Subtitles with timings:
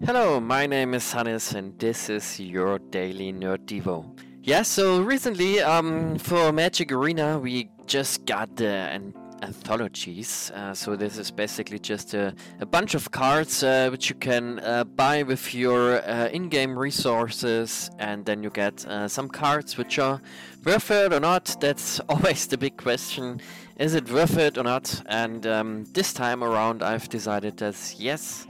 [0.00, 4.18] Hello, my name is Hannes and this is your daily Nerd Devo.
[4.42, 10.50] Yeah, so recently um, for Magic Arena we just got the an- anthologies.
[10.56, 14.58] Uh, so this is basically just a, a bunch of cards uh, which you can
[14.60, 20.00] uh, buy with your uh, in-game resources and then you get uh, some cards which
[20.00, 20.20] are
[20.64, 21.56] worth it or not.
[21.60, 23.40] That's always the big question.
[23.76, 25.00] Is it worth it or not?
[25.06, 28.48] And um, this time around I've decided that yes,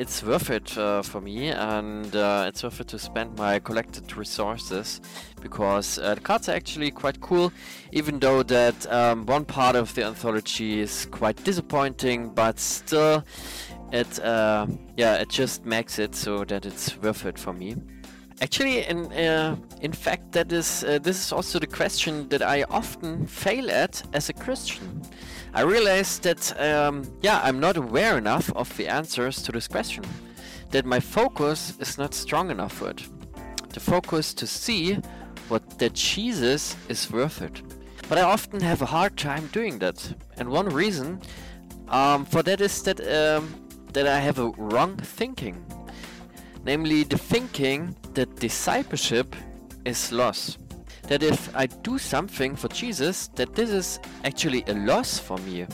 [0.00, 4.16] it's worth it uh, for me and uh, it's worth it to spend my collected
[4.16, 4.98] resources
[5.42, 7.52] because uh, the cards are actually quite cool
[7.92, 13.22] even though that um, one part of the anthology is quite disappointing but still
[13.92, 17.76] it uh, yeah it just makes it so that it's worth it for me
[18.42, 22.62] Actually, in uh, in fact, that is uh, this is also the question that I
[22.70, 25.02] often fail at as a Christian.
[25.54, 30.04] I realized that um, yeah, I'm not aware enough of the answers to this question.
[30.70, 33.06] That my focus is not strong enough for it.
[33.70, 34.98] The focus to see
[35.48, 37.62] what that Jesus is worth it.
[38.08, 41.20] But I often have a hard time doing that, and one reason
[41.88, 43.54] um, for that is that um,
[43.92, 45.64] that I have a wrong thinking
[46.64, 49.34] namely the thinking that discipleship
[49.84, 50.58] is loss.
[51.10, 55.66] That if I do something for Jesus, that this is actually a loss for me.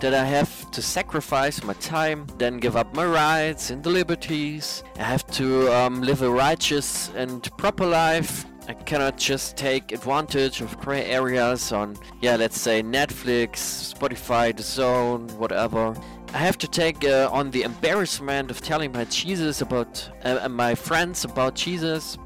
[0.00, 4.84] That I have to sacrifice my time, then give up my rights and the liberties.
[4.98, 8.44] I have to um, live a righteous and proper life.
[8.68, 14.62] I cannot just take advantage of gray areas on, yeah, let's say Netflix, Spotify, The
[14.62, 15.96] Zone, whatever.
[16.34, 20.74] I have to take uh, on the embarrassment of telling my Jesus about uh, my
[20.74, 22.18] friends about Jesus,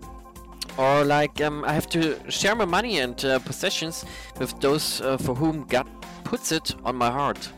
[0.76, 4.04] or like um, I have to share my money and uh, possessions
[4.38, 5.86] with those uh, for whom God
[6.24, 7.50] puts it on my heart.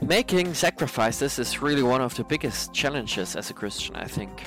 [0.00, 4.44] Making sacrifices is really one of the biggest challenges as a Christian, I think.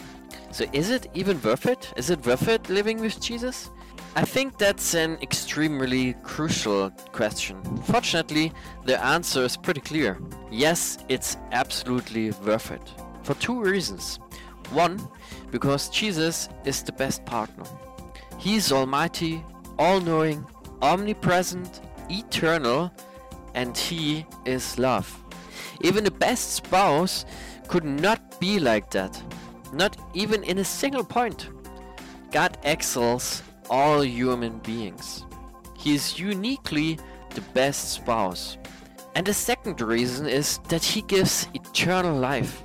[0.51, 1.93] So, is it even worth it?
[1.95, 3.69] Is it worth it living with Jesus?
[4.15, 7.63] I think that's an extremely crucial question.
[7.83, 8.51] Fortunately,
[8.85, 10.19] the answer is pretty clear.
[10.49, 12.81] Yes, it's absolutely worth it.
[13.23, 14.19] For two reasons.
[14.71, 14.99] One,
[15.49, 17.63] because Jesus is the best partner.
[18.41, 19.45] He's almighty,
[19.77, 20.43] all knowing,
[20.81, 21.79] omnipresent,
[22.09, 22.91] eternal,
[23.53, 25.15] and He is love.
[25.81, 27.23] Even the best spouse
[27.67, 29.21] could not be like that.
[29.73, 31.51] Not even in a single point.
[32.31, 35.23] God excels all human beings.
[35.77, 36.97] He is uniquely
[37.35, 38.57] the best spouse.
[39.13, 42.59] And the second reason is that he gives eternal life.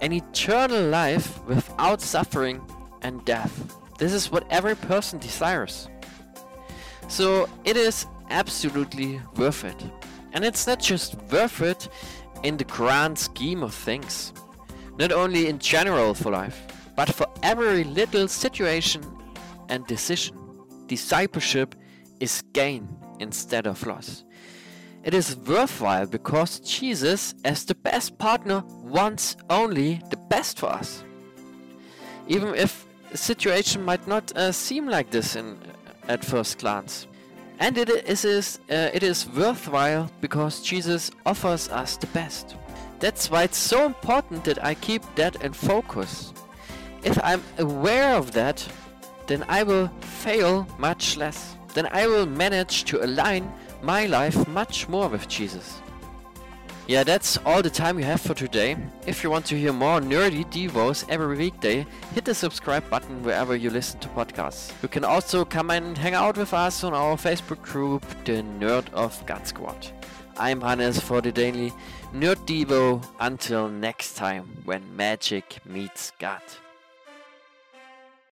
[0.00, 2.62] An eternal life without suffering
[3.02, 3.76] and death.
[3.98, 5.88] This is what every person desires.
[7.08, 9.84] So it is absolutely worth it.
[10.32, 11.88] And it's not just worth it
[12.42, 14.32] in the grand scheme of things.
[14.98, 16.66] Not only in general for life,
[16.96, 19.02] but for every little situation
[19.68, 20.36] and decision.
[20.86, 21.74] Discipleship
[22.20, 22.88] is gain
[23.18, 24.24] instead of loss.
[25.04, 31.02] It is worthwhile because Jesus, as the best partner, wants only the best for us.
[32.28, 35.58] Even if situation might not uh, seem like this in,
[36.08, 37.06] at first glance.
[37.58, 42.56] And it is, uh, it is worthwhile because Jesus offers us the best.
[42.98, 46.32] That's why it's so important that I keep that in focus.
[47.02, 48.66] If I'm aware of that,
[49.26, 51.56] then I will fail much less.
[51.74, 53.52] Then I will manage to align
[53.82, 55.80] my life much more with Jesus.
[56.88, 58.76] Yeah, that's all the time we have for today.
[59.06, 63.54] If you want to hear more nerdy devos every weekday, hit the subscribe button wherever
[63.54, 64.72] you listen to podcasts.
[64.82, 68.92] You can also come and hang out with us on our Facebook group, the Nerd
[68.92, 69.86] of God Squad.
[70.36, 71.72] I'm Hannes for the daily
[72.12, 73.04] Nerd Devo.
[73.20, 76.42] Until next time, when magic meets God.